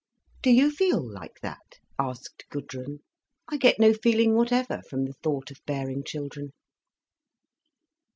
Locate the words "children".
6.03-6.53